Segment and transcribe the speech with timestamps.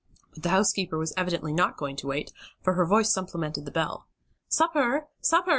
[0.33, 4.07] But the housekeeper was evidently not going to wait, for her voice supplemented the bell.
[4.47, 5.09] "Supper!
[5.21, 5.49] Sup per!"